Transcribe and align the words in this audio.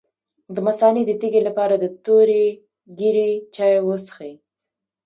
د 0.55 0.57
مثانې 0.67 1.01
د 1.05 1.11
تیږې 1.21 1.41
لپاره 1.47 1.75
د 1.77 1.85
تورې 2.05 2.43
ږیرې 2.97 3.29
چای 3.55 3.75
وڅښئ 3.87 4.33